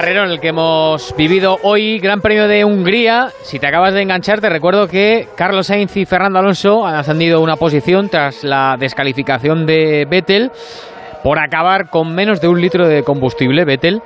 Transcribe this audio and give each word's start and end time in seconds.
Carrerón, 0.00 0.30
el 0.30 0.38
que 0.38 0.50
hemos 0.50 1.12
vivido 1.16 1.58
hoy, 1.64 1.98
Gran 1.98 2.20
Premio 2.20 2.46
de 2.46 2.64
Hungría. 2.64 3.30
Si 3.42 3.58
te 3.58 3.66
acabas 3.66 3.94
de 3.94 4.02
enganchar, 4.02 4.40
te 4.40 4.48
recuerdo 4.48 4.86
que 4.86 5.26
Carlos 5.34 5.66
Sainz 5.66 5.96
y 5.96 6.06
Fernando 6.06 6.38
Alonso 6.38 6.86
han 6.86 6.94
ascendido 6.94 7.40
una 7.40 7.56
posición 7.56 8.08
tras 8.08 8.44
la 8.44 8.76
descalificación 8.78 9.66
de 9.66 10.06
Vettel 10.08 10.52
por 11.24 11.40
acabar 11.40 11.90
con 11.90 12.14
menos 12.14 12.40
de 12.40 12.46
un 12.46 12.60
litro 12.60 12.86
de 12.86 13.02
combustible, 13.02 13.64
Vettel. 13.64 14.00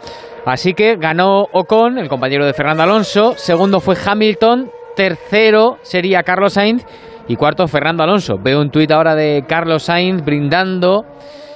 Así 0.46 0.72
que 0.72 0.96
ganó 0.96 1.46
Ocon, 1.52 1.98
el 1.98 2.09
compañero 2.09 2.46
de 2.46 2.54
Fernando 2.54 2.84
Alonso. 2.84 3.34
Segundo 3.36 3.79
fue 3.79 3.95
Hamilton. 4.02 4.70
Tercero 4.96 5.77
sería 5.82 6.22
Carlos 6.22 6.54
Sainz. 6.54 6.86
Y 7.29 7.36
cuarto, 7.36 7.68
Fernando 7.68 8.02
Alonso. 8.02 8.38
Veo 8.43 8.62
un 8.62 8.70
tuit 8.70 8.90
ahora 8.90 9.14
de 9.14 9.45
Carlos 9.46 9.82
Sainz 9.82 10.24
brindando 10.24 11.04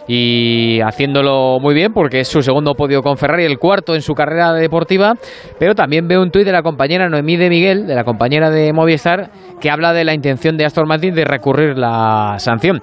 y 0.08 0.80
haciéndolo 0.80 1.58
muy 1.60 1.74
bien 1.74 1.92
porque 1.92 2.20
es 2.20 2.28
su 2.28 2.42
segundo 2.42 2.74
podio 2.74 3.02
con 3.02 3.16
Ferrari, 3.16 3.44
el 3.44 3.58
cuarto 3.58 3.94
en 3.94 4.02
su 4.02 4.14
carrera 4.14 4.52
deportiva, 4.52 5.14
pero 5.58 5.74
también 5.74 6.06
veo 6.06 6.22
un 6.22 6.30
tuit 6.30 6.44
de 6.44 6.52
la 6.52 6.62
compañera 6.62 7.08
Noemí 7.08 7.36
de 7.36 7.48
Miguel, 7.48 7.86
de 7.86 7.94
la 7.94 8.04
compañera 8.04 8.50
de 8.50 8.72
Movistar, 8.72 9.30
que 9.60 9.70
habla 9.70 9.92
de 9.92 10.04
la 10.04 10.14
intención 10.14 10.56
de 10.56 10.64
Aston 10.64 10.86
Martin 10.86 11.14
de 11.14 11.24
recurrir 11.24 11.76
la 11.76 12.34
sanción. 12.38 12.78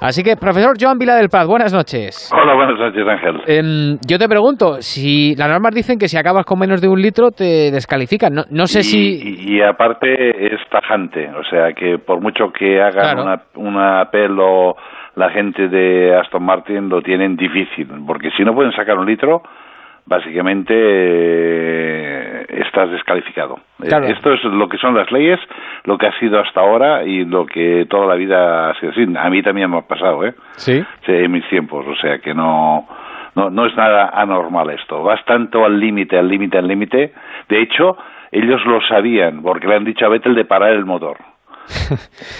Así 0.00 0.22
que, 0.22 0.36
profesor 0.36 0.76
Joan 0.80 0.98
Vila 0.98 1.16
del 1.16 1.28
Prat, 1.28 1.46
buenas 1.46 1.72
noches. 1.72 2.30
Hola, 2.32 2.54
buenas 2.54 2.78
noches, 2.78 3.06
Ángel. 3.08 3.40
Em, 3.46 3.98
yo 4.06 4.18
te 4.18 4.28
pregunto, 4.28 4.80
si 4.80 5.34
las 5.36 5.48
normas 5.48 5.74
dicen 5.74 5.98
que 5.98 6.08
si 6.08 6.16
acabas 6.16 6.44
con 6.44 6.58
menos 6.58 6.80
de 6.80 6.88
un 6.88 7.00
litro 7.00 7.30
te 7.30 7.70
descalifican, 7.70 8.34
no, 8.50 8.66
sé 8.66 8.82
si... 8.82 9.56
Y, 9.58 9.60
aparte 9.62 10.46
es 10.46 10.60
tajante, 10.70 11.28
o 11.30 11.44
sea 11.50 11.72
que 11.72 11.98
por 11.98 12.20
mucho 12.20 12.52
que 12.52 12.80
hagan 12.80 13.18
una, 13.18 13.42
una 13.56 14.00
apelo 14.02 14.76
la 15.18 15.30
gente 15.30 15.68
de 15.68 16.16
Aston 16.16 16.44
Martin 16.44 16.88
lo 16.88 17.02
tienen 17.02 17.36
difícil, 17.36 17.88
porque 18.06 18.30
si 18.36 18.44
no 18.44 18.54
pueden 18.54 18.72
sacar 18.72 18.96
un 18.96 19.06
litro, 19.06 19.42
básicamente 20.06 20.72
eh, 20.76 22.46
estás 22.48 22.88
descalificado. 22.92 23.58
Eh, 23.82 23.90
esto 24.10 24.32
es 24.32 24.44
lo 24.44 24.68
que 24.68 24.78
son 24.78 24.94
las 24.94 25.10
leyes, 25.10 25.40
lo 25.84 25.98
que 25.98 26.06
ha 26.06 26.18
sido 26.20 26.38
hasta 26.38 26.60
ahora 26.60 27.02
y 27.02 27.24
lo 27.24 27.44
que 27.46 27.86
toda 27.90 28.06
la 28.06 28.14
vida 28.14 28.70
ha 28.70 28.74
sido 28.78 28.92
así. 28.92 29.06
A 29.18 29.28
mí 29.28 29.42
también 29.42 29.68
me 29.68 29.78
ha 29.78 29.82
pasado, 29.82 30.24
¿eh? 30.24 30.34
Sí. 30.56 30.84
En 31.08 31.32
mis 31.32 31.46
tiempos, 31.48 31.84
o 31.84 31.96
sea 31.96 32.20
que 32.20 32.32
no, 32.32 32.86
no, 33.34 33.50
no 33.50 33.66
es 33.66 33.76
nada 33.76 34.10
anormal 34.14 34.70
esto. 34.70 35.02
Vas 35.02 35.24
tanto 35.24 35.64
al 35.64 35.80
límite, 35.80 36.16
al 36.16 36.28
límite, 36.28 36.58
al 36.58 36.68
límite. 36.68 37.12
De 37.48 37.60
hecho, 37.60 37.98
ellos 38.30 38.64
lo 38.66 38.80
sabían, 38.82 39.42
porque 39.42 39.66
le 39.66 39.74
han 39.74 39.84
dicho 39.84 40.06
a 40.06 40.10
Vettel 40.10 40.36
de 40.36 40.44
parar 40.44 40.70
el 40.70 40.84
motor. 40.84 41.16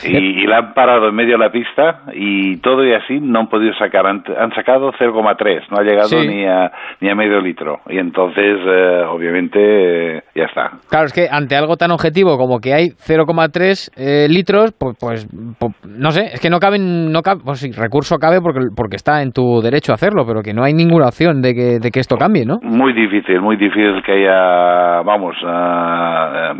Y, 0.05 0.47
la 0.47 0.59
han 0.59 0.75
parado 0.75 1.09
en 1.09 1.15
medio 1.15 1.33
de 1.33 1.45
la 1.45 1.51
pista 1.51 2.03
y 2.15 2.57
todo 2.59 2.84
y 2.84 2.95
así 2.95 3.21
no 3.21 3.41
han 3.41 3.48
podido 3.48 3.75
sacar. 3.75 4.07
Han, 4.07 4.23
sacado 4.55 4.93
0,3, 4.93 5.69
no 5.71 5.79
ha 5.79 5.83
llegado 5.83 6.25
ni, 6.25 6.45
a, 6.45 6.71
ni 7.01 7.11
a 7.11 7.15
medio 7.15 7.41
litro. 7.41 7.81
Y 7.89 7.99
entonces, 7.99 8.59
eh, 8.67 9.03
obviamente, 9.09 10.23
ya 10.34 10.45
está. 10.45 10.71
Claro, 10.89 11.06
es 11.06 11.12
que 11.12 11.29
ante 11.31 11.56
algo 11.56 11.77
tan 11.77 11.91
objetivo 11.91 12.37
como 12.39 12.59
que 12.61 12.75
hay 12.75 12.89
0,3 12.89 13.91
eh, 13.97 14.29
litros, 14.29 14.73
pues, 14.79 14.97
pues, 15.01 15.29
pues, 15.59 15.73
no 15.84 16.11
sé, 16.11 16.34
es 16.34 16.41
que 16.41 16.51
no 16.51 16.59
caben, 16.59 17.12
no 17.12 17.23
cabe, 17.23 17.41
pues 17.45 17.61
sí, 17.61 17.71
recurso 17.73 18.17
cabe 18.19 18.41
porque, 18.41 18.61
porque 18.77 18.97
está 18.97 19.23
en 19.23 19.33
tu 19.33 19.61
derecho 19.61 19.93
a 19.93 19.97
hacerlo, 19.97 20.25
pero 20.27 20.43
que 20.43 20.55
no 20.55 20.65
hay 20.65 20.73
ninguna 20.73 21.06
opción 21.06 21.43
de 21.43 21.55
que, 21.55 21.79
de 21.81 21.91
que 21.91 22.01
esto 22.01 22.17
cambie, 22.17 22.45
¿no? 22.45 22.59
Muy 22.62 22.93
difícil, 22.93 23.41
muy 23.41 23.56
difícil 23.56 24.03
que 24.05 24.12
haya, 24.12 25.03
vamos, 25.03 25.37
uh, 25.43 26.55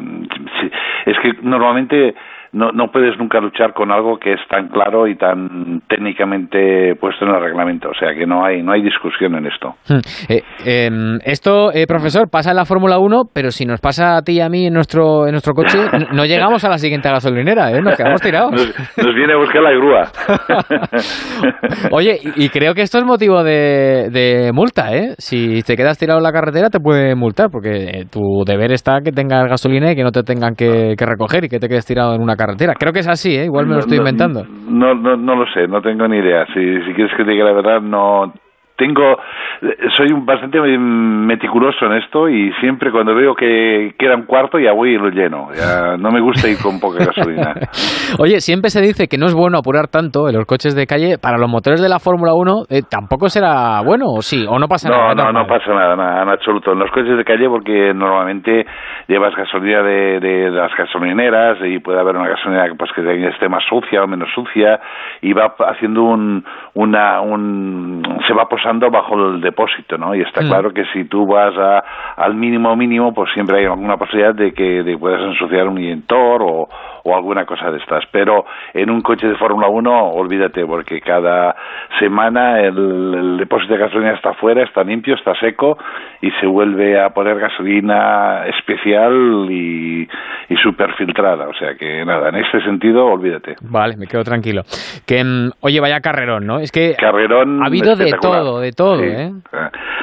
es 1.07 1.17
que 1.23 1.33
normalmente 1.43 2.15
no, 2.53 2.73
no 2.73 2.91
puedes 2.91 3.19
nunca 3.19 3.41
luchar 3.41 3.75
con 3.75 3.93
algo 3.93 4.19
que 4.19 4.33
es 4.33 4.41
tan 4.49 4.69
claro 4.69 5.07
y 5.07 5.17
tan 5.17 5.83
técnicamente 5.89 6.95
puesto 6.97 7.25
en 7.25 7.35
el 7.35 7.41
reglamento. 7.41 7.91
O 7.91 7.95
sea 7.95 8.15
que 8.15 8.27
no 8.27 8.45
hay, 8.45 8.63
no 8.63 8.73
hay 8.73 8.83
discusión 8.83 9.35
en 9.35 9.47
esto. 9.47 9.75
Hmm. 9.89 10.01
Eh, 10.29 10.43
em, 10.65 11.19
esto, 11.25 11.73
eh, 11.73 11.87
profesor, 11.87 12.31
pasa 12.31 12.51
en 12.51 12.57
la 12.57 12.65
Fórmula 12.65 12.99
1, 12.99 13.25
pero 13.33 13.51
si 13.51 13.67
nos 13.67 13.81
pasa 13.81 14.17
a 14.17 14.23
ti 14.23 14.33
y 14.33 14.41
a 14.41 14.49
mí 14.49 14.67
en 14.67 14.75
nuestro, 14.75 15.27
en 15.27 15.33
nuestro 15.33 15.53
coche, 15.53 15.79
no 16.13 16.25
llegamos 16.25 16.65
a 16.65 16.71
la 16.71 16.79
siguiente 16.79 17.11
gasolinera, 17.11 17.71
¿eh? 17.73 17.83
nos 17.83 17.97
quedamos 17.97 18.21
tirados. 18.21 18.53
Nos, 18.53 19.15
viene 19.15 19.35
a 19.35 19.37
buscar 19.37 19.63
la 19.63 19.73
grúa. 19.73 20.03
Oye, 21.91 22.19
y, 22.37 22.49
creo 22.49 22.75
que 22.75 22.83
esto 22.83 22.99
es 22.99 23.05
motivo 23.05 23.43
de, 23.43 24.09
de, 24.11 24.53
multa, 24.53 24.95
¿eh? 24.95 25.15
Si 25.19 25.63
te 25.63 25.77
quedas 25.77 25.99
tirado 25.99 26.19
en 26.19 26.25
la 26.25 26.33
carretera 26.33 26.71
te 26.71 26.81
puede 26.81 27.15
multar, 27.15 27.49
porque 27.51 28.07
tu 28.11 28.45
deber 28.47 28.73
está 28.73 29.01
que 29.05 29.13
tengas 29.13 29.49
gasolina 29.49 29.93
y 29.93 29.97
que 29.97 30.03
no 30.03 30.13
te 30.13 30.23
tengan 30.23 30.55
que, 30.55 30.95
que 30.97 31.07
recoger 31.07 31.45
y 31.45 31.49
que 31.49 31.59
te 31.59 31.69
quedes 31.69 31.85
tirado 31.85 32.15
en 32.15 32.23
una 32.23 32.38
carretera. 32.39 32.75
Creo 32.75 32.95
que 32.95 33.01
es 33.01 33.09
así, 33.09 33.37
¿eh? 33.37 33.45
igual 33.45 33.67
me 33.67 33.75
lo 33.75 33.81
estoy 33.81 33.99
inventando. 33.99 34.47
No, 34.69 34.95
no, 34.95 35.17
no 35.17 35.37
lo 35.37 35.47
sé, 35.53 35.69
no 35.69 35.83
tengo 35.83 36.09
ni 36.09 36.17
idea. 36.17 36.47
Si, 36.47 36.81
si 36.85 36.95
quieres 36.95 37.15
que 37.15 37.25
te 37.25 37.33
diga 37.33 37.45
la 37.45 37.53
verdad, 37.53 37.83
no 37.83 38.33
tengo 38.79 39.19
soy 39.97 40.13
bastante 40.23 40.61
meticuloso 40.61 41.87
en 41.87 41.95
esto 41.95 42.29
y 42.29 42.53
siempre 42.61 42.93
cuando 42.93 43.15
veo 43.15 43.35
que 43.35 43.95
queda 43.99 44.15
un 44.15 44.23
cuarto 44.23 44.59
ya 44.59 44.73
voy 44.73 44.91
y 44.91 44.99
lo 44.99 45.11
lleno. 45.11 45.49
Ya 45.53 45.97
no 45.99 46.11
me 46.11 46.21
gusta 46.21 46.49
ir 46.49 46.59
con 46.63 46.79
poca 46.79 47.05
gasolina. 47.05 47.55
Oye 48.21 48.41
siempre 48.41 48.71
se 48.71 48.81
dice 48.81 49.09
que 49.09 49.19
no 49.19 49.27
es 49.27 49.35
bueno 49.35 49.59
apurar 49.59 49.89
tanto 49.89 50.29
en 50.29 50.37
los 50.37 50.47
coches 50.47 50.77
de 50.77 50.87
calle. 50.87 51.19
Para 51.21 51.39
los 51.39 51.51
motores 51.51 51.83
de 51.83 51.89
la 51.89 51.99
Fórmula 51.99 52.35
1 52.35 52.67
eh, 52.71 52.83
tampoco 52.89 53.29
será 53.29 53.83
bueno 53.85 54.07
o 54.07 54.23
sí 54.23 54.47
o 54.49 54.59
no 54.59 54.69
pasa 54.69 54.89
nada 54.89 55.15
no 55.15 55.25
no 55.25 55.33
no 55.33 55.47
pasa 55.47 55.75
nada, 55.75 55.97
nada, 55.97 56.23
en 56.23 56.29
absoluto. 56.29 56.73
En 56.73 56.79
los 56.79 56.91
coches 56.93 57.17
de 57.17 57.25
calle 57.25 57.49
porque 57.49 57.93
normalmente 57.93 58.65
llevas 59.09 59.35
gasolina 59.35 59.83
de, 59.83 60.21
de, 60.21 60.51
las 60.51 60.71
gasolineras 60.77 61.59
y 61.65 61.81
puede 61.81 61.99
haber 61.99 62.15
una 62.15 62.29
gasolina 62.29 62.65
pues 62.79 62.93
que 62.93 63.29
esté 63.29 63.49
más 63.49 63.65
sucia 63.69 64.05
o 64.05 64.07
menos 64.07 64.29
sucia 64.35 64.79
y 65.21 65.33
va 65.33 65.55
haciendo 65.67 66.03
un 66.03 66.45
una 66.75 67.21
un 67.21 68.03
se 68.27 68.35
va 68.35 68.49
posando 68.49 68.68
bajo 68.91 69.15
el 69.15 69.41
depósito, 69.41 69.97
¿no? 69.97 70.15
Y 70.15 70.21
está 70.21 70.43
mm. 70.43 70.49
claro 70.49 70.73
que 70.73 70.85
si 70.93 71.05
tú 71.05 71.27
vas 71.27 71.57
a, 71.57 71.83
al 72.17 72.35
mínimo 72.35 72.75
mínimo, 72.77 73.13
pues 73.15 73.31
siempre 73.33 73.61
hay 73.61 73.65
alguna 73.65 73.97
posibilidad 73.97 74.35
de 74.35 74.53
que 74.53 74.83
de 74.83 74.99
puedas 74.99 75.23
ensuciar 75.23 75.67
un 75.69 75.79
inyector 75.79 76.43
o, 76.43 76.69
o 77.05 77.15
alguna 77.15 77.45
cosa 77.45 77.71
de 77.71 77.79
estas. 77.79 78.05
Pero 78.11 78.45
en 78.75 78.91
un 78.91 79.01
coche 79.03 79.27
de 79.27 79.37
Fórmula 79.37 79.69
1, 79.69 80.11
olvídate, 80.11 80.65
porque 80.67 81.01
cada 81.01 81.55
semana 81.99 82.61
el, 82.61 83.37
depósito 83.39 83.75
de 83.75 83.81
gasolina 83.81 84.13
está 84.13 84.35
fuera, 84.35 84.63
está 84.63 84.83
limpio, 84.83 85.15
está 85.15 85.35
seco 85.41 85.79
y 86.21 86.31
se 86.33 86.47
vuelve 86.47 87.01
a 87.01 87.11
poner 87.11 87.39
gasolina 87.39 88.47
especial 88.47 89.47
y, 89.51 90.09
y 90.49 90.57
súper 90.57 90.95
filtrada. 90.95 91.49
O 91.49 91.55
sea 91.55 91.75
que 91.75 92.05
nada, 92.05 92.29
en 92.31 92.37
este 92.37 92.61
sentido, 92.63 93.07
olvídate. 93.07 93.57
Vale, 93.63 93.97
me 93.97 94.07
quedo 94.07 94.25
tranquilo. 94.25 94.63
Que, 95.07 95.23
mm, 95.23 95.51
oye, 95.61 95.81
vaya 95.81 96.01
carrerón, 96.01 96.47
¿no? 96.47 96.59
Es 96.59 96.73
que 96.73 96.95
carrerón 96.99 97.63
ha 97.63 97.67
habido 97.67 97.97
de 97.97 98.13
todo, 98.21 98.61
de 98.61 98.73
todo, 98.73 99.03
¿eh? 99.03 99.33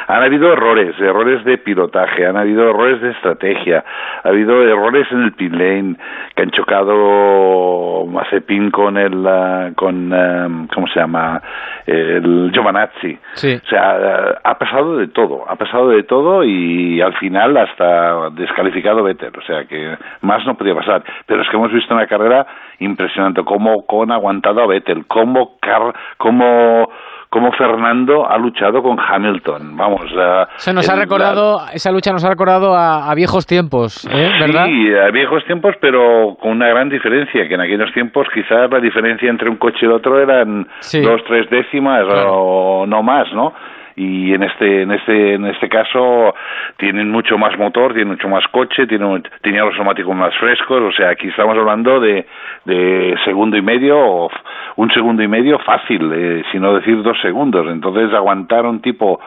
Han 0.07 0.23
habido 0.23 0.53
errores, 0.53 0.99
errores 0.99 1.43
de 1.45 1.57
pilotaje, 1.57 2.25
han 2.25 2.37
habido 2.37 2.69
errores 2.69 3.01
de 3.01 3.11
estrategia, 3.11 3.83
ha 4.23 4.29
habido 4.29 4.61
errores 4.61 5.07
en 5.11 5.23
el 5.23 5.33
pit 5.33 5.51
lane 5.51 5.95
que 6.35 6.43
han 6.43 6.51
chocado 6.51 8.05
Mazepin 8.05 8.71
con 8.71 8.97
el 8.97 9.73
con 9.75 10.13
em, 10.13 10.67
cómo 10.67 10.87
se 10.87 10.99
llama 10.99 11.41
el 11.85 12.51
Giovanazzi 12.51 13.17
o 13.35 13.69
sea 13.69 14.37
ha 14.43 14.57
pasado 14.57 14.97
de 14.97 15.07
todo 15.07 15.45
ha 15.47 15.55
pasado 15.55 15.89
de 15.89 16.03
todo 16.03 16.43
y 16.43 17.01
al 17.01 17.13
final 17.13 17.55
hasta 17.57 18.29
descalificado 18.31 19.03
Vettel 19.03 19.33
o 19.37 19.41
sea 19.41 19.65
que 19.65 19.97
más 20.21 20.45
no 20.45 20.55
podía 20.55 20.75
pasar. 20.75 21.03
Pero 21.25 21.41
es 21.41 21.49
que 21.49 21.55
hemos 21.57 21.71
visto 21.71 21.93
una 21.93 22.07
carrera 22.07 22.45
impresionante 22.79 23.43
cómo 23.43 23.85
con 23.85 24.11
aguantado 24.11 24.61
a 24.61 24.67
Vettel 24.67 25.05
cómo 25.07 25.57
car 25.59 25.93
cómo 26.17 26.89
cómo 27.35 27.51
Fernando 27.51 28.25
ha 28.31 28.37
luchado 28.37 28.81
con 28.81 28.97
Hamilton. 28.97 29.75
Vamos, 29.75 30.03
Se 30.55 30.71
nos 30.71 30.87
ha 30.87 30.95
recordado, 30.95 31.59
esa 31.73 31.91
lucha 31.91 32.13
nos 32.13 32.23
ha 32.23 32.29
recordado 32.29 32.73
a, 32.73 33.13
viejos 33.13 33.45
tiempos, 33.45 34.07
¿eh? 34.09 34.31
¿verdad? 34.39 34.67
Sí, 34.67 34.95
a 34.95 35.11
viejos 35.11 35.43
tiempos, 35.43 35.75
pero 35.81 36.37
con 36.39 36.51
una 36.51 36.69
gran 36.69 36.87
diferencia, 36.87 37.45
que 37.45 37.55
en 37.55 37.59
aquellos 37.59 37.91
tiempos 37.91 38.25
quizás 38.33 38.71
la 38.71 38.79
diferencia 38.79 39.29
entre 39.29 39.49
un 39.49 39.57
coche 39.57 39.79
y 39.81 39.85
el 39.85 39.91
otro 39.91 40.17
eran 40.17 40.65
dos, 41.03 41.21
tres 41.27 41.49
décimas 41.49 42.05
o 42.09 42.85
no 42.87 43.03
más, 43.03 43.27
¿no? 43.33 43.51
y 43.97 44.33
en 44.33 44.43
este 44.43 44.81
en 44.81 44.91
este 44.91 45.35
en 45.35 45.45
este 45.45 45.69
caso 45.69 46.33
tienen 46.77 47.09
mucho 47.09 47.37
más 47.37 47.57
motor 47.57 47.93
tienen 47.93 48.09
mucho 48.09 48.27
más 48.27 48.45
coche 48.51 48.87
tienen 48.87 49.23
tenían 49.41 49.65
los 49.67 49.75
neumáticos 49.75 50.13
más 50.13 50.35
frescos 50.35 50.81
o 50.81 50.91
sea 50.91 51.11
aquí 51.11 51.29
estamos 51.29 51.57
hablando 51.57 52.01
de, 52.01 52.25
de 52.65 53.15
segundo 53.23 53.55
y 53.55 53.61
medio 53.61 53.97
o 53.97 54.29
un 54.77 54.91
segundo 54.91 55.23
y 55.23 55.27
medio 55.27 55.59
fácil 55.59 56.11
eh, 56.13 56.43
si 56.51 56.59
no 56.59 56.75
decir 56.75 57.01
dos 57.01 57.19
segundos. 57.21 57.67
Entonces 57.69 58.13
aguantar 58.13 58.65
un 58.65 58.81
tipo 58.81 59.19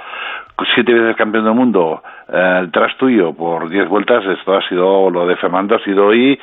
siete 0.75 0.93
veces 0.93 1.17
campeón 1.17 1.45
del 1.45 1.55
mundo 1.55 2.03
eh, 2.31 2.69
tras 2.73 2.95
tuyo 2.99 3.33
por 3.33 3.71
diez 3.71 3.89
vueltas, 3.89 4.23
esto 4.27 4.55
ha 4.55 4.61
sido, 4.69 5.09
lo 5.09 5.27
de 5.27 5.37
Fernando 5.37 5.77
ha 5.77 5.85
sido 5.85 6.09
hoy 6.09 6.39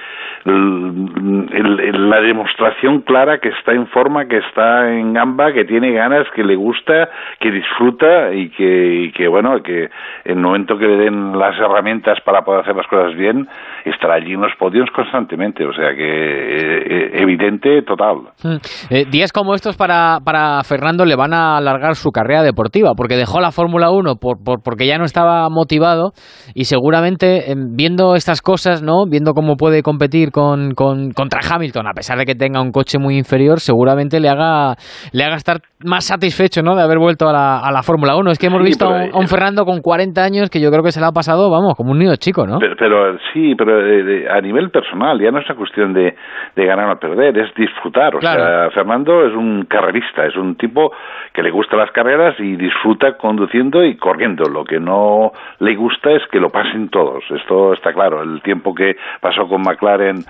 la 0.46 2.22
demostración 2.22 3.02
clara 3.02 3.40
que 3.40 3.50
está 3.50 3.74
en 3.74 3.88
forma, 3.88 4.26
que 4.26 4.38
está 4.38 4.92
en 4.92 5.14
gamba, 5.14 5.54
que 5.54 5.66
tiene 5.66 5.92
ganas, 5.92 6.26
que 6.36 6.44
le 6.44 6.56
gusta, 6.56 7.10
que 7.40 7.52
disfruta 7.52 8.34
y 8.34 8.50
que, 8.50 9.12
que 9.16 9.28
bueno, 9.28 9.62
que 9.62 9.90
en 10.24 10.38
el 10.38 10.44
momento 10.44 10.78
que 10.78 10.88
le 10.88 10.98
den 10.98 11.38
las 11.38 11.56
herramientas 11.60 12.20
para 12.22 12.42
poder 12.44 12.62
hacer 12.62 12.76
las 12.76 12.88
cosas 12.88 13.16
bien, 13.16 13.48
estará 13.86 14.16
allí 14.16 14.34
en 14.34 14.42
los 14.42 14.56
podios 14.56 14.90
constantemente, 14.92 15.66
o 15.66 15.74
sea 15.74 15.96
que 15.96 16.06
eh, 16.06 17.12
evidente 17.22 17.84
total. 17.84 18.18
Hmm. 18.44 18.58
Eh, 18.90 19.06
días 19.10 19.32
como 19.32 19.54
estos 19.54 19.78
para, 19.78 20.18
para 20.24 20.64
Fernando 20.64 21.06
le 21.06 21.16
van 21.16 21.34
a 21.34 21.58
alargar 21.58 21.96
su 21.96 22.12
carrera 22.12 22.42
deportiva, 22.42 22.94
porque 22.96 23.16
dejó 23.16 23.40
la 23.40 23.52
Fórmula 23.52 23.92
1 23.92 24.16
por, 24.16 24.44
por, 24.44 24.64
porque 24.64 24.88
ya 24.88 24.98
no 24.98 25.06
estaba 25.06 25.50
motivado 25.50 25.75
motivado 25.76 26.12
y 26.54 26.66
seguramente 26.66 27.52
em, 27.52 27.76
viendo 27.76 28.16
estas 28.16 28.42
cosas, 28.42 28.82
¿no? 28.82 29.06
Viendo 29.10 29.34
cómo 29.34 29.56
puede 29.56 29.82
competir 29.82 30.32
con, 30.32 30.72
contra 30.74 31.40
Hamilton, 31.44 31.88
a 31.88 31.94
pesar 31.94 32.18
de 32.18 32.26
que 32.26 32.36
tenga 32.36 32.62
un 32.62 32.72
coche 32.72 32.98
muy 33.00 33.18
inferior, 33.18 33.60
seguramente 33.60 34.20
le 34.20 34.30
haga, 34.30 34.76
le 35.12 35.24
haga 35.24 35.36
estar 35.36 35.58
más 35.84 36.08
satisfecho, 36.08 36.62
¿no? 36.62 36.76
De 36.76 36.82
haber 36.82 36.98
vuelto 36.98 37.28
a 37.28 37.34
la, 37.34 37.60
a 37.60 37.72
la 37.72 37.84
Fórmula 37.84 38.16
1. 38.16 38.32
Es 38.32 38.40
que 38.40 38.48
hemos 38.48 38.64
visto 38.64 38.88
a, 38.88 39.06
un, 39.14 39.28
Fernando 39.28 39.66
con 39.66 39.82
40 39.82 40.22
años 40.22 40.50
que 40.50 40.62
yo 40.62 40.72
creo 40.72 40.84
que 40.84 40.92
se 40.92 41.00
le 41.00 41.08
ha 41.08 41.12
pasado, 41.12 41.50
vamos, 41.50 41.76
como 41.76 41.92
un 41.92 42.00
niño 42.00 42.16
chico, 42.16 42.48
¿no? 42.48 42.58
Pero, 42.60 43.18
sí, 43.34 43.56
pero 43.56 43.86
eh, 43.86 44.28
a 44.30 44.40
nivel 44.42 44.70
personal, 44.72 45.20
ya 45.20 45.32
no 45.32 45.40
es 45.40 45.46
una 45.46 45.58
cuestión 45.58 45.94
de, 45.94 46.16
de 46.56 46.66
ganar 46.66 46.90
o 46.90 47.00
perder, 47.00 47.38
es 47.38 47.54
disfrutar. 47.56 48.16
O 48.16 48.22
sea, 48.22 48.70
Fernando 48.74 49.26
es 49.26 49.34
un 49.34 49.66
carrerista, 49.66 50.26
es 50.26 50.36
un 50.36 50.56
tipo 50.56 50.92
que 51.34 51.44
le 51.44 51.52
gusta 51.52 51.76
las 51.76 51.92
carreras 51.92 52.36
y 52.40 52.56
disfruta 52.56 53.18
conduciendo 53.18 53.84
y 53.84 53.98
corriendo. 53.98 54.46
Lo 54.50 54.64
que 54.64 54.80
no 54.80 55.32
le 55.66 55.76
gusta 55.76 56.12
es 56.12 56.22
que 56.32 56.40
lo 56.40 56.52
pasen 56.52 56.90
todos. 56.90 57.24
Esto 57.32 57.74
está 57.74 57.92
claro. 57.92 58.22
El 58.22 58.42
tiempo 58.44 58.76
que 58.76 58.96
pasó 59.20 59.48
con 59.48 59.64
McLaren 59.64 60.24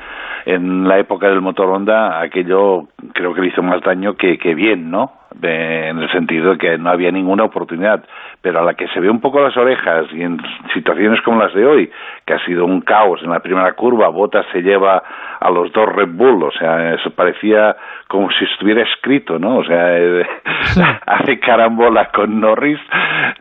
en 0.45 0.87
la 0.87 0.97
época 0.97 1.27
del 1.27 1.41
motor 1.41 1.69
Honda, 1.69 2.21
aquello 2.21 2.87
creo 3.13 3.33
que 3.33 3.41
le 3.41 3.47
hizo 3.47 3.61
más 3.61 3.81
daño 3.81 4.15
que, 4.15 4.37
que 4.37 4.55
bien, 4.55 4.89
¿no? 4.89 5.11
En 5.41 5.99
el 5.99 6.11
sentido 6.11 6.51
de 6.51 6.57
que 6.57 6.77
no 6.77 6.89
había 6.89 7.11
ninguna 7.11 7.43
oportunidad, 7.43 8.03
pero 8.41 8.59
a 8.59 8.63
la 8.63 8.73
que 8.73 8.87
se 8.89 8.99
ve 8.99 9.09
un 9.09 9.21
poco 9.21 9.39
las 9.39 9.55
orejas 9.57 10.05
y 10.13 10.21
en 10.21 10.37
situaciones 10.73 11.21
como 11.21 11.39
las 11.41 11.53
de 11.53 11.65
hoy, 11.65 11.91
que 12.25 12.33
ha 12.33 12.45
sido 12.45 12.65
un 12.65 12.81
caos 12.81 13.21
en 13.23 13.31
la 13.31 13.39
primera 13.39 13.73
curva, 13.73 14.09
Bottas 14.09 14.45
se 14.51 14.61
lleva 14.61 15.03
a 15.39 15.49
los 15.49 15.71
dos 15.71 15.93
Red 15.93 16.09
Bull, 16.09 16.43
o 16.43 16.51
sea, 16.51 16.93
eso 16.93 17.09
parecía 17.11 17.75
como 18.07 18.29
si 18.31 18.45
estuviera 18.45 18.83
escrito, 18.83 19.39
¿no? 19.39 19.57
O 19.57 19.65
sea, 19.65 19.97
eh, 19.97 20.25
hace 21.05 21.39
carambola 21.39 22.09
con 22.11 22.39
Norris, 22.39 22.79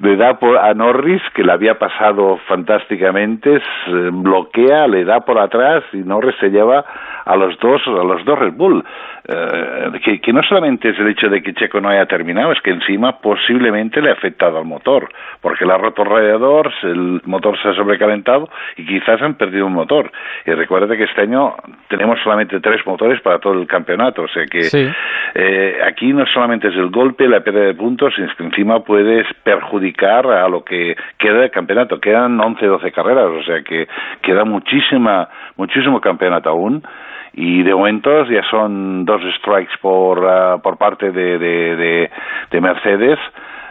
le 0.00 0.16
da 0.16 0.38
por, 0.38 0.58
a 0.58 0.72
Norris, 0.74 1.22
que 1.34 1.44
le 1.44 1.52
había 1.52 1.78
pasado 1.78 2.38
fantásticamente, 2.48 3.60
bloquea, 3.86 4.86
le 4.86 5.04
da 5.04 5.20
por 5.20 5.38
atrás 5.38 5.84
y 5.92 5.98
Norris 5.98 6.36
se 6.40 6.50
lleva 6.50 6.84
a 7.24 7.36
los 7.36 7.58
dos, 7.58 7.82
a 7.86 8.04
los 8.04 8.24
dos 8.24 8.38
Red 8.38 8.54
Bull. 8.54 8.84
Eh, 9.26 10.00
que, 10.04 10.20
que, 10.20 10.32
no 10.34 10.42
solamente 10.42 10.90
es 10.90 10.98
el 10.98 11.08
hecho 11.08 11.30
de 11.30 11.42
que 11.42 11.54
Checo 11.54 11.80
no 11.80 11.88
haya 11.88 12.04
terminado, 12.04 12.52
es 12.52 12.60
que 12.60 12.70
encima 12.70 13.20
posiblemente 13.20 14.02
le 14.02 14.10
ha 14.10 14.12
afectado 14.12 14.58
al 14.58 14.66
motor, 14.66 15.08
porque 15.40 15.64
le 15.64 15.72
ha 15.72 15.78
roto 15.78 16.02
el 16.02 16.10
radiador, 16.10 16.70
el 16.82 17.22
motor 17.24 17.58
se 17.62 17.68
ha 17.68 17.74
sobrecalentado 17.74 18.50
y 18.76 18.84
quizás 18.84 19.22
han 19.22 19.36
perdido 19.36 19.66
un 19.66 19.72
motor. 19.72 20.12
Y 20.44 20.50
recuerde 20.52 20.98
que 20.98 21.04
este 21.04 21.22
año 21.22 21.54
tenemos 21.88 22.18
solamente 22.22 22.60
tres 22.60 22.86
motores 22.86 23.18
para 23.22 23.38
todo 23.38 23.54
el 23.54 23.66
campeonato, 23.66 24.22
o 24.22 24.28
sea 24.28 24.44
que 24.44 24.60
eh, 25.34 25.78
aquí 25.86 26.12
no 26.12 26.26
solamente 26.26 26.68
es 26.68 26.74
el 26.74 26.90
golpe, 26.90 27.26
la 27.26 27.40
pérdida 27.40 27.64
de 27.64 27.74
puntos, 27.74 28.12
sino 28.14 28.28
que 28.36 28.44
encima 28.44 28.84
puedes 28.84 29.26
perjudicar 29.42 30.26
a 30.26 30.46
lo 30.48 30.62
que 30.62 30.96
queda 31.16 31.40
del 31.40 31.50
campeonato. 31.50 31.98
Quedan 31.98 32.38
11, 32.38 32.66
12 32.66 32.92
carreras, 32.92 33.24
o 33.24 33.42
sea 33.42 33.62
que 33.62 33.88
queda 34.20 34.44
muchísima, 34.44 35.30
muchísimo 35.56 35.98
campeonato 35.98 36.50
aún 36.50 36.82
y 37.36 37.62
de 37.62 37.74
momentos 37.74 38.28
ya 38.28 38.42
son 38.48 39.04
dos 39.04 39.13
strikes 39.38 39.74
por, 39.80 40.26
ah, 40.26 40.58
por 40.62 40.76
parte 40.76 41.10
de, 41.10 41.38
de, 41.38 42.10
de, 42.50 42.60
Mercedes. 42.60 43.18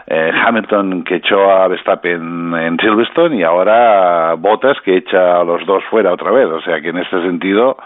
Eh, 0.06 0.32
Hamilton 0.46 1.04
que 1.04 1.16
echó 1.16 1.50
a 1.50 1.68
Verstappen 1.70 2.54
en 2.56 2.78
Silverstone 2.78 3.38
y 3.38 3.44
ahora 3.44 4.36
Bottas 4.36 4.78
que 4.84 4.98
echa 4.98 5.40
a 5.40 5.44
los 5.46 5.66
dos 5.66 5.84
fuera 5.90 6.12
otra 6.12 6.32
vez. 6.32 6.48
O 6.48 6.62
sea 6.62 6.82
que 6.82 6.90
en 6.90 6.98
este 6.98 7.22
sentido 7.22 7.78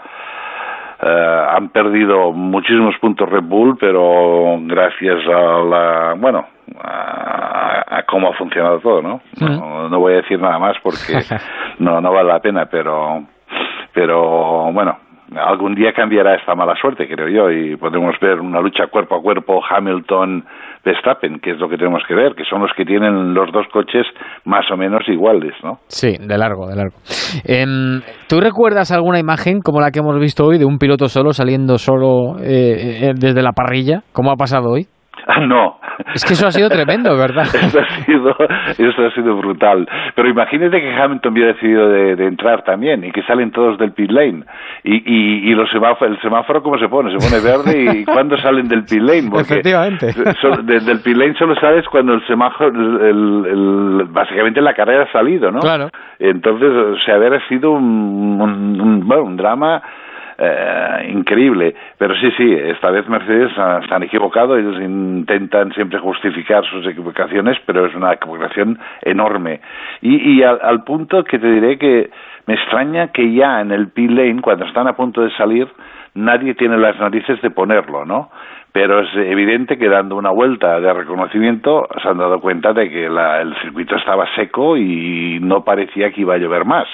eh, 1.00 1.46
han 1.50 1.68
perdido 1.68 2.32
muchísimos 2.32 2.96
puntos 2.98 3.28
Red 3.28 3.44
Bull, 3.44 3.76
pero 3.78 4.58
gracias 4.62 5.24
a 5.28 5.62
la, 5.62 6.14
bueno, 6.18 6.44
a, 6.82 8.02
cómo 8.08 8.30
ha 8.30 8.32
funcionado 8.34 8.80
todo, 8.80 9.02
¿no? 9.02 9.20
¿no? 9.40 9.88
¿no? 9.88 10.00
voy 10.00 10.14
a 10.14 10.16
decir 10.16 10.40
nada 10.40 10.58
más 10.58 10.76
porque 10.82 11.20
no, 11.78 12.00
no 12.00 12.12
vale 12.12 12.28
la 12.28 12.40
pena, 12.40 12.66
pero, 12.66 13.22
pero 13.92 14.72
bueno, 14.72 14.98
algún 15.36 15.74
día 15.74 15.92
cambiará 15.92 16.34
esta 16.34 16.54
mala 16.54 16.74
suerte, 16.80 17.06
creo 17.08 17.28
yo, 17.28 17.50
y 17.50 17.76
podremos 17.76 18.14
ver 18.20 18.40
una 18.40 18.60
lucha 18.60 18.86
cuerpo 18.86 19.16
a 19.16 19.22
cuerpo 19.22 19.60
Hamilton-Verstappen, 19.68 21.40
que 21.40 21.52
es 21.52 21.58
lo 21.58 21.68
que 21.68 21.76
tenemos 21.76 22.02
que 22.06 22.14
ver, 22.14 22.34
que 22.34 22.44
son 22.44 22.62
los 22.62 22.70
que 22.76 22.84
tienen 22.84 23.34
los 23.34 23.52
dos 23.52 23.66
coches 23.72 24.06
más 24.44 24.70
o 24.70 24.76
menos 24.76 25.02
iguales, 25.08 25.52
¿no? 25.62 25.78
Sí, 25.88 26.16
de 26.18 26.38
largo, 26.38 26.66
de 26.66 26.76
largo. 26.76 26.96
Em, 27.44 28.00
¿Tú 28.28 28.40
recuerdas 28.40 28.90
alguna 28.92 29.18
imagen 29.18 29.60
como 29.60 29.80
la 29.80 29.90
que 29.90 30.00
hemos 30.00 30.18
visto 30.18 30.44
hoy 30.44 30.58
de 30.58 30.64
un 30.64 30.78
piloto 30.78 31.08
solo 31.08 31.32
saliendo 31.32 31.78
solo 31.78 32.38
eh, 32.40 33.08
eh, 33.08 33.12
desde 33.14 33.42
la 33.42 33.52
parrilla? 33.52 34.02
¿Cómo 34.12 34.32
ha 34.32 34.36
pasado 34.36 34.70
hoy? 34.70 34.86
no. 35.46 35.78
Es 36.14 36.24
que 36.24 36.32
eso 36.32 36.46
ha 36.46 36.52
sido 36.52 36.68
tremendo, 36.68 37.16
¿verdad? 37.16 37.44
eso, 37.54 37.80
ha 37.80 38.04
sido, 38.04 38.36
eso 38.78 39.06
ha 39.06 39.10
sido 39.12 39.36
brutal. 39.36 39.88
Pero 40.14 40.28
imagínate 40.28 40.80
que 40.80 40.94
Hamilton 40.94 41.32
había 41.32 41.46
decidido 41.48 41.88
de, 41.88 42.26
entrar 42.28 42.62
también 42.62 43.04
y 43.04 43.12
que 43.12 43.22
salen 43.22 43.50
todos 43.50 43.78
del 43.78 43.92
pit 43.92 44.10
lane. 44.10 44.44
Y, 44.84 44.96
y, 44.96 45.50
y 45.50 45.54
los 45.54 45.68
el 46.00 46.20
semáforo, 46.20 46.62
¿cómo 46.62 46.78
se 46.78 46.88
pone? 46.88 47.10
Se 47.18 47.18
pone 47.18 47.42
verde 47.42 48.00
y 48.00 48.04
¿cuándo 48.04 48.38
salen 48.38 48.68
del 48.68 48.84
pit 48.84 49.00
lane? 49.00 49.30
Efectivamente. 49.40 50.14
desde 50.62 50.92
el 50.92 51.00
pit 51.00 51.16
lane 51.16 51.34
solo 51.38 51.54
sabes 51.56 51.86
cuando 51.88 52.14
el 52.14 52.26
semáforo, 52.26 52.70
el, 52.70 54.06
básicamente 54.08 54.60
la 54.60 54.74
carrera 54.74 55.04
ha 55.04 55.12
salido, 55.12 55.50
¿no? 55.50 55.60
Claro. 55.60 55.90
Entonces, 56.18 56.70
o 56.70 56.98
sea, 57.04 57.16
haber 57.16 57.40
sido 57.48 57.72
un, 57.72 58.40
un, 58.40 59.06
bueno, 59.06 59.24
un 59.24 59.36
drama 59.36 59.82
eh, 60.40 61.10
increíble. 61.10 61.74
Pero 61.98 62.14
sí, 62.14 62.30
sí, 62.36 62.52
esta 62.52 62.90
vez 62.90 63.08
Mercedes 63.08 63.52
se 63.54 63.94
han 63.94 64.02
equivocado, 64.04 64.56
ellos 64.56 64.80
intentan 64.80 65.72
siempre 65.72 65.98
justificar 65.98 66.64
sus 66.64 66.86
equivocaciones, 66.86 67.58
pero 67.66 67.86
es 67.86 67.94
una 67.94 68.12
equivocación 68.12 68.78
enorme. 69.02 69.60
Y, 70.00 70.38
y 70.38 70.42
al, 70.44 70.84
punto 70.84 71.24
que 71.24 71.40
te 71.40 71.50
diré 71.50 71.76
que 71.76 72.10
me 72.46 72.54
extraña 72.54 73.08
que 73.08 73.32
ya 73.32 73.60
en 73.60 73.72
el 73.72 73.88
pit 73.88 74.12
lane, 74.12 74.40
cuando 74.40 74.64
están 74.64 74.86
a 74.86 74.94
punto 74.94 75.22
de 75.22 75.30
salir, 75.32 75.66
nadie 76.14 76.54
tiene 76.54 76.78
las 76.78 76.96
narices 77.00 77.42
de 77.42 77.50
ponerlo, 77.50 78.04
¿no? 78.04 78.30
Pero 78.70 79.00
es 79.00 79.08
evidente 79.16 79.76
que 79.76 79.88
dando 79.88 80.14
una 80.14 80.30
vuelta 80.30 80.78
de 80.78 80.92
reconocimiento 80.92 81.88
se 82.00 82.08
han 82.08 82.18
dado 82.18 82.40
cuenta 82.40 82.72
de 82.72 82.88
que 82.88 83.06
el 83.06 83.56
circuito 83.62 83.96
estaba 83.96 84.24
seco 84.36 84.76
y 84.76 85.40
no 85.40 85.64
parecía 85.64 86.12
que 86.12 86.20
iba 86.20 86.34
a 86.34 86.38
llover 86.38 86.64
más. 86.64 86.86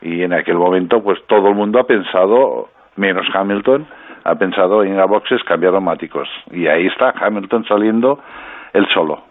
Y 0.00 0.22
en 0.22 0.32
aquel 0.32 0.56
momento, 0.56 1.02
pues 1.02 1.18
todo 1.26 1.48
el 1.48 1.54
mundo 1.54 1.80
ha 1.80 1.86
pensado 1.86 2.68
menos 2.98 3.26
Hamilton, 3.32 3.86
ha 4.24 4.34
pensado 4.34 4.84
en 4.84 4.98
a 4.98 5.06
boxes 5.06 5.42
cambiar 5.44 5.72
neumáticos. 5.72 6.28
Y 6.50 6.66
ahí 6.66 6.86
está 6.86 7.14
Hamilton 7.18 7.64
saliendo 7.64 8.18
el 8.72 8.86
solo. 8.92 9.24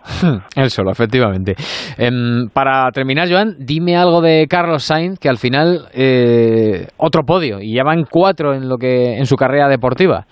el 0.55 0.69
solo, 0.69 0.91
efectivamente. 0.91 1.55
Em, 1.97 2.49
para 2.53 2.89
terminar, 2.91 3.27
Joan, 3.29 3.55
dime 3.59 3.95
algo 3.95 4.21
de 4.21 4.47
Carlos 4.49 4.83
Sainz, 4.83 5.19
que 5.19 5.29
al 5.29 5.37
final 5.37 5.87
eh, 5.93 6.87
otro 6.97 7.23
podio 7.23 7.59
y 7.61 7.75
ya 7.75 7.83
van 7.83 8.05
cuatro 8.09 8.53
en 8.53 8.67
lo 8.69 8.77
que 8.77 9.17
en 9.17 9.25
su 9.25 9.35
carrera 9.35 9.67
deportiva. 9.67 10.25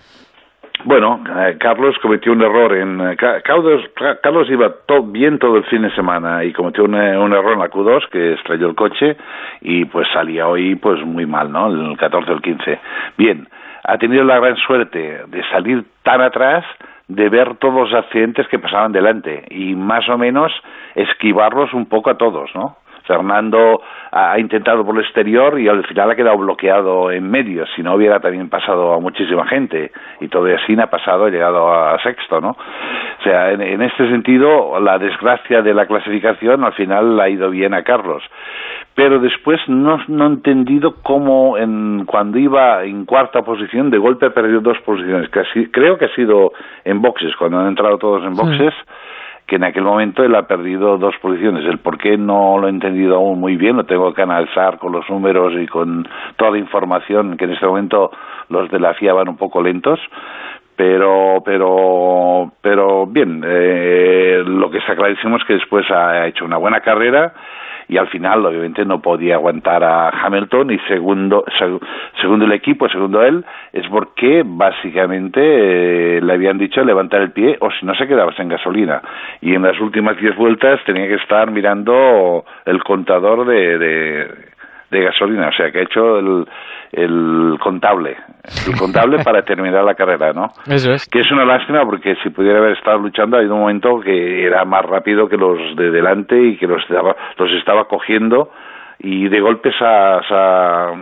Bueno, 0.85 1.19
eh, 1.27 1.57
Carlos 1.59 1.97
cometió 1.99 2.31
un 2.31 2.43
error 2.43 2.71
en 2.77 3.01
eh, 3.01 3.17
Carlos, 3.17 4.47
iba 4.51 4.71
todo, 4.85 5.01
bien 5.01 5.39
todo 5.39 5.57
el 5.57 5.63
fin 5.63 5.81
de 5.81 5.89
semana 5.95 6.43
y 6.43 6.53
cometió 6.53 6.83
un, 6.83 6.93
un, 6.93 7.33
error 7.33 7.53
en 7.53 7.59
la 7.59 7.71
Q2 7.71 8.07
que 8.09 8.33
estrelló 8.33 8.69
el 8.69 8.75
coche 8.75 9.17
y 9.61 9.85
pues 9.85 10.07
salía 10.13 10.47
hoy 10.47 10.75
pues 10.75 11.03
muy 11.03 11.25
mal, 11.25 11.51
¿no? 11.51 11.69
El 11.69 11.97
14 11.97 12.29
o 12.29 12.35
el 12.35 12.41
15. 12.43 12.79
Bien, 13.17 13.47
ha 13.83 13.97
tenido 13.97 14.23
la 14.25 14.39
gran 14.39 14.57
suerte 14.57 15.23
de 15.25 15.43
salir 15.49 15.83
tan 16.03 16.21
atrás 16.21 16.63
de 17.07 17.29
ver 17.29 17.55
todos 17.57 17.89
los 17.89 17.93
accidentes 17.95 18.47
que 18.47 18.59
pasaban 18.59 18.91
delante 18.91 19.43
y 19.49 19.73
más 19.73 20.07
o 20.07 20.19
menos 20.19 20.51
esquivarlos 20.93 21.73
un 21.73 21.87
poco 21.87 22.11
a 22.11 22.17
todos, 22.17 22.51
¿no? 22.53 22.77
Fernando 23.05 23.81
ha 24.11 24.39
intentado 24.39 24.85
por 24.85 24.95
el 24.95 25.03
exterior 25.03 25.59
y 25.59 25.67
al 25.67 25.85
final 25.85 26.11
ha 26.11 26.15
quedado 26.15 26.37
bloqueado 26.37 27.11
en 27.11 27.29
medio. 27.29 27.65
Si 27.75 27.83
no 27.83 27.95
hubiera 27.95 28.19
también 28.19 28.49
pasado 28.49 28.93
a 28.93 28.99
muchísima 28.99 29.45
gente 29.47 29.91
y 30.21 30.27
todo 30.27 30.47
así 30.53 30.75
ha 30.79 30.87
pasado, 30.87 31.25
ha 31.25 31.29
llegado 31.29 31.73
a 31.73 32.01
sexto, 32.01 32.41
¿no? 32.41 32.49
O 32.49 33.23
sea, 33.23 33.51
en, 33.51 33.81
este 33.81 34.07
sentido, 34.09 34.79
la 34.79 34.97
desgracia 34.99 35.61
de 35.61 35.73
la 35.73 35.85
clasificación 35.85 36.63
al 36.63 36.73
final 36.73 37.19
ha 37.19 37.29
ido 37.29 37.49
bien 37.49 37.73
a 37.73 37.83
Carlos. 37.83 38.23
Pero 38.93 39.19
después 39.19 39.59
no, 39.67 39.99
no 40.07 40.25
he 40.25 40.27
entendido 40.27 40.95
cómo 41.03 41.57
en, 41.57 42.05
cuando 42.05 42.37
iba 42.37 42.83
en 42.83 43.05
cuarta 43.05 43.41
posición, 43.41 43.89
de 43.89 43.97
golpe 43.97 44.27
ha 44.27 44.29
perdido 44.29 44.61
dos 44.61 44.77
posiciones. 44.85 45.29
creo 45.71 45.97
que 45.97 46.05
ha 46.05 46.15
sido 46.15 46.53
en 46.83 47.01
boxes, 47.01 47.35
cuando 47.35 47.59
han 47.59 47.67
entrado 47.67 47.97
todos 47.97 48.23
en 48.23 48.35
boxes 48.35 48.73
que 49.47 49.57
en 49.57 49.63
aquel 49.63 49.83
momento 49.83 50.23
él 50.23 50.33
ha 50.35 50.47
perdido 50.47 50.97
dos 50.97 51.15
posiciones. 51.21 51.65
El 51.65 51.79
por 51.79 51.97
qué 51.97 52.17
no 52.17 52.57
lo 52.57 52.67
he 52.67 52.69
entendido 52.69 53.17
aún 53.17 53.39
muy 53.39 53.55
bien, 53.55 53.77
lo 53.77 53.85
tengo 53.85 54.13
que 54.13 54.23
analizar 54.23 54.79
con 54.79 54.91
los 54.91 55.07
números 55.09 55.53
y 55.61 55.67
con 55.67 56.07
toda 56.37 56.51
la 56.51 56.57
información, 56.57 57.37
que 57.37 57.45
en 57.45 57.51
este 57.51 57.65
momento 57.65 58.11
los 58.49 58.69
de 58.71 58.79
la 58.79 58.93
FIA 58.93 59.13
van 59.13 59.29
un 59.29 59.37
poco 59.37 59.61
lentos, 59.61 59.99
pero 60.75 61.41
pero 61.45 62.51
pero 62.61 63.05
bien 63.07 63.43
eh, 63.45 64.43
lo 64.45 64.69
que 64.69 64.79
está 64.79 64.95
clarísimo 64.95 65.37
es 65.37 65.43
que 65.45 65.53
después 65.53 65.89
ha 65.91 66.27
hecho 66.27 66.45
una 66.45 66.57
buena 66.57 66.81
carrera 66.81 67.33
y 67.87 67.97
al 67.97 68.07
final 68.07 68.45
obviamente 68.45 68.83
no 68.83 68.99
podía 68.99 69.35
aguantar 69.35 69.83
a 69.83 70.09
Hamilton 70.09 70.71
y 70.71 70.79
segundo 70.87 71.45
segundo 72.19 72.45
el 72.45 72.51
equipo 72.51 72.89
segundo 72.89 73.23
él 73.23 73.45
es 73.73 73.87
porque 73.87 74.43
básicamente 74.45 75.39
eh, 75.41 76.21
le 76.21 76.33
habían 76.33 76.57
dicho 76.57 76.83
levantar 76.83 77.21
el 77.21 77.31
pie 77.31 77.57
o 77.59 77.69
si 77.71 77.85
no 77.85 77.93
se 77.95 78.07
quedaba 78.07 78.33
sin 78.35 78.49
gasolina. 78.49 79.01
Y 79.41 79.53
en 79.53 79.63
las 79.63 79.79
últimas 79.79 80.17
diez 80.17 80.35
vueltas 80.35 80.79
tenía 80.85 81.07
que 81.07 81.15
estar 81.15 81.51
mirando 81.51 82.45
el 82.65 82.83
contador 82.83 83.45
de, 83.45 83.77
de, 83.77 84.27
de 84.91 85.03
gasolina 85.03 85.49
o 85.49 85.51
sea 85.51 85.71
que 85.71 85.79
ha 85.79 85.83
hecho 85.83 86.19
el, 86.19 86.45
el 86.91 87.57
contable, 87.59 88.17
el 88.67 88.77
contable 88.77 89.23
para 89.23 89.41
terminar 89.43 89.83
la 89.83 89.95
carrera, 89.95 90.31
¿no? 90.33 90.49
Eso 90.67 90.93
es. 90.93 91.07
Que 91.09 91.19
es 91.19 91.31
una 91.31 91.45
lástima 91.45 91.83
porque 91.85 92.15
si 92.23 92.29
pudiera 92.29 92.59
haber 92.59 92.77
estado 92.77 92.99
luchando, 92.99 93.35
ha 93.35 93.39
habido 93.39 93.55
un 93.55 93.61
momento 93.61 93.99
que 93.99 94.45
era 94.45 94.63
más 94.65 94.85
rápido 94.85 95.27
que 95.27 95.37
los 95.37 95.75
de 95.75 95.91
delante 95.91 96.41
y 96.41 96.57
que 96.57 96.67
los 96.67 96.81
estaba, 96.83 97.15
los 97.37 97.51
estaba 97.51 97.85
cogiendo 97.85 98.51
y 98.99 99.27
de 99.27 99.41
golpes 99.41 99.75
a, 99.81 100.93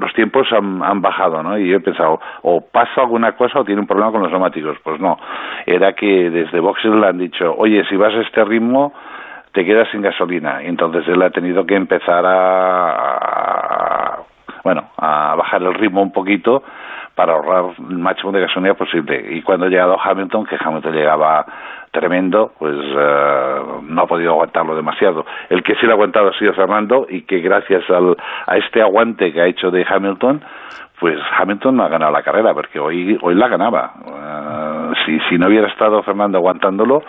los 0.00 0.12
tiempos 0.14 0.48
han, 0.52 0.82
han, 0.82 1.00
bajado, 1.00 1.42
¿no? 1.42 1.56
Y 1.56 1.68
yo 1.68 1.76
he 1.76 1.80
pensado, 1.80 2.20
o 2.42 2.60
pasa 2.60 3.02
alguna 3.02 3.32
cosa 3.32 3.60
o 3.60 3.64
tiene 3.64 3.80
un 3.80 3.86
problema 3.86 4.10
con 4.10 4.22
los 4.22 4.30
neumáticos. 4.30 4.76
Pues 4.82 5.00
no, 5.00 5.16
era 5.64 5.92
que 5.92 6.30
desde 6.30 6.60
boxes 6.60 6.90
le 6.90 7.06
han 7.06 7.18
dicho, 7.18 7.54
oye, 7.56 7.84
si 7.88 7.96
vas 7.96 8.14
a 8.14 8.22
este 8.22 8.44
ritmo, 8.44 8.92
te 9.56 9.64
quedas 9.64 9.88
sin 9.90 10.02
gasolina. 10.02 10.62
Y 10.62 10.66
entonces 10.66 11.08
él 11.08 11.22
ha 11.22 11.30
tenido 11.30 11.64
que 11.64 11.76
empezar 11.76 12.22
a 12.26 14.18
bueno, 14.62 14.90
a 14.98 15.34
bajar 15.36 15.62
el 15.62 15.74
ritmo 15.74 16.02
un 16.02 16.12
poquito 16.12 16.62
para 17.14 17.34
ahorrar 17.34 17.76
el 17.88 17.98
máximo 17.98 18.32
de 18.32 18.40
gasolina 18.40 18.74
posible. 18.74 19.24
Y 19.30 19.40
cuando 19.42 19.66
ha 19.66 19.68
llegado 19.68 19.96
Hamilton, 19.98 20.44
que 20.44 20.58
Hamilton 20.60 20.92
llegaba 20.92 21.46
tremendo, 21.92 22.52
pues 22.58 22.76
eh, 22.76 23.60
no 23.82 24.02
ha 24.02 24.06
podido 24.06 24.32
aguantarlo 24.32 24.74
demasiado. 24.74 25.24
El 25.48 25.62
que 25.62 25.76
sí 25.76 25.86
lo 25.86 25.92
ha 25.92 25.94
aguantado 25.94 26.28
ha 26.28 26.38
sido 26.38 26.52
Fernando 26.52 27.06
y 27.08 27.22
que 27.22 27.38
gracias 27.38 27.88
al, 27.90 28.16
a 28.46 28.56
este 28.58 28.82
aguante 28.82 29.32
que 29.32 29.40
ha 29.40 29.46
hecho 29.46 29.70
de 29.70 29.86
Hamilton, 29.88 30.42
pues 30.98 31.16
Hamilton 31.38 31.76
no 31.76 31.84
ha 31.84 31.88
ganado 31.88 32.10
la 32.10 32.22
carrera, 32.22 32.52
porque 32.52 32.80
hoy, 32.80 33.16
hoy 33.22 33.34
la 33.34 33.48
ganaba. 33.48 33.92
Eh, 34.04 34.65
si, 35.06 35.18
si 35.28 35.38
no 35.38 35.46
hubiera 35.46 35.68
estado 35.68 36.02
Fernando 36.02 36.38
aguantándolo, 36.38 37.00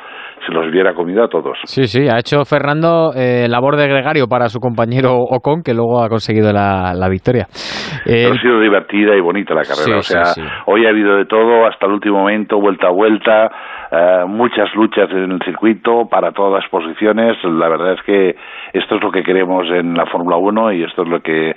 se 0.46 0.54
los 0.54 0.68
hubiera 0.68 0.94
comido 0.94 1.24
a 1.24 1.28
todos. 1.28 1.58
Sí, 1.64 1.86
sí, 1.86 2.08
ha 2.08 2.20
hecho 2.20 2.46
Fernando 2.46 3.12
eh, 3.16 3.48
labor 3.50 3.76
de 3.76 3.88
gregario 3.88 4.28
para 4.28 4.48
su 4.48 4.60
compañero 4.60 5.16
Ocon, 5.16 5.64
que 5.64 5.74
luego 5.74 6.02
ha 6.02 6.10
conseguido 6.10 6.54
la, 6.54 7.08
victoria. 7.10 7.48
Eh, 8.06 8.30
ha 8.32 8.42
sido 8.42 8.60
divertida 8.62 9.16
y 9.16 9.22
bonita 9.22 9.54
la 9.54 9.64
carrera. 9.64 9.98
o 9.98 10.02
sea, 10.02 10.24
hoy 10.68 10.86
ha 10.86 10.90
habido 10.90 11.18
de 11.18 11.26
todo 11.26 11.66
hasta 11.66 11.86
el 11.88 11.94
último 11.94 12.20
momento, 12.20 12.60
vuelta 12.60 12.88
a 12.88 12.92
vuelta, 12.92 13.52
eh, 13.92 14.26
muchas 14.28 14.74
luchas 14.76 15.10
en 15.12 15.32
el 15.32 15.40
circuito 15.44 16.08
para 16.10 16.32
todas 16.32 16.62
las 16.62 16.70
posiciones. 16.70 17.38
La 17.44 17.68
verdad 17.68 17.94
es 17.94 18.02
que 18.04 18.36
esto 18.74 18.96
es 18.96 19.02
lo 19.04 19.12
que 19.12 19.24
queremos 19.24 19.68
en 19.72 19.96
la 19.96 20.06
Fórmula 20.06 20.38
1 20.38 20.74
y 20.74 20.84
esto 20.84 21.04
es 21.04 21.10
lo 21.10 21.20
que 21.22 21.56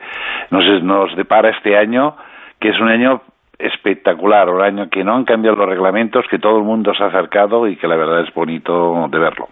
nos, 0.51 0.83
nos 0.83 1.15
depara 1.17 1.51
este 1.51 1.77
año 1.77 2.17
que 2.61 2.69
es 2.69 2.79
un 2.79 2.89
año 2.89 3.23
espectacular, 3.63 4.49
un 4.49 4.63
año 4.63 4.89
que 4.91 5.05
no 5.05 5.15
han 5.15 5.25
cambiado 5.25 5.57
los 5.57 5.69
reglamentos, 5.69 6.25
que 6.31 6.39
todo 6.39 6.59
el 6.59 6.65
mundo 6.65 6.93
se 6.97 7.03
ha 7.05 7.07
acercado 7.07 7.67
y 7.67 7.77
que 7.77 7.87
la 7.87 7.97
verdad 7.97 8.23
es 8.27 8.35
bonito 8.35 9.07
de 9.11 9.19
verlo. 9.19 9.49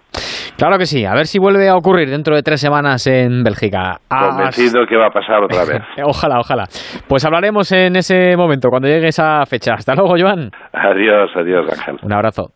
Claro 0.56 0.76
que 0.76 0.86
sí, 0.86 1.04
a 1.04 1.14
ver 1.14 1.26
si 1.26 1.38
vuelve 1.38 1.68
a 1.68 1.76
ocurrir 1.76 2.10
dentro 2.10 2.34
de 2.34 2.42
tres 2.42 2.60
semanas 2.60 3.06
en 3.06 3.44
Bélgica. 3.44 3.98
Convencido 4.08 4.86
que 4.86 4.96
va 4.96 5.06
a 5.06 5.10
pasar 5.10 5.44
otra 5.44 5.64
vez. 5.64 5.82
ojalá, 6.04 6.40
ojalá. 6.40 6.64
Pues 7.08 7.24
hablaremos 7.24 7.70
en 7.70 7.94
ese 7.94 8.36
momento, 8.36 8.68
cuando 8.68 8.88
llegue 8.88 9.08
esa 9.08 9.46
fecha. 9.46 9.74
Hasta 9.74 9.94
luego, 9.94 10.14
Joan. 10.18 10.50
Adiós, 10.72 11.30
adiós, 11.36 11.66
Ángel. 11.70 11.98
Un 12.02 12.12
abrazo. 12.12 12.50